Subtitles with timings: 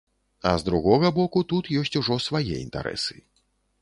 [0.51, 3.15] А з другога боку, тут ёсць ужо свае інтарэсы.